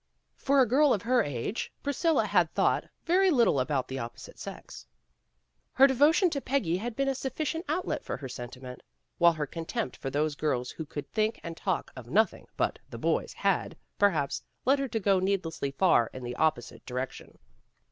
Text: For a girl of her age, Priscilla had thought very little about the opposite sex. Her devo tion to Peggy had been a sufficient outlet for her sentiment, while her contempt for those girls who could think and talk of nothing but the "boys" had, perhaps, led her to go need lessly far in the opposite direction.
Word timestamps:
For 0.35 0.61
a 0.61 0.67
girl 0.67 0.95
of 0.95 1.03
her 1.03 1.21
age, 1.21 1.71
Priscilla 1.83 2.25
had 2.25 2.49
thought 2.55 2.85
very 3.05 3.29
little 3.29 3.59
about 3.59 3.87
the 3.87 3.99
opposite 3.99 4.39
sex. 4.39 4.83
Her 5.73 5.85
devo 5.85 6.11
tion 6.11 6.31
to 6.31 6.41
Peggy 6.41 6.77
had 6.77 6.95
been 6.95 7.07
a 7.07 7.13
sufficient 7.13 7.65
outlet 7.69 8.03
for 8.03 8.17
her 8.17 8.27
sentiment, 8.27 8.81
while 9.19 9.33
her 9.33 9.45
contempt 9.45 9.95
for 9.95 10.09
those 10.09 10.33
girls 10.33 10.71
who 10.71 10.85
could 10.87 11.07
think 11.11 11.39
and 11.43 11.55
talk 11.55 11.91
of 11.95 12.09
nothing 12.09 12.47
but 12.57 12.79
the 12.89 12.97
"boys" 12.97 13.33
had, 13.33 13.77
perhaps, 13.99 14.41
led 14.65 14.79
her 14.79 14.87
to 14.87 14.99
go 14.99 15.19
need 15.19 15.43
lessly 15.43 15.71
far 15.71 16.09
in 16.13 16.23
the 16.23 16.35
opposite 16.35 16.83
direction. 16.87 17.37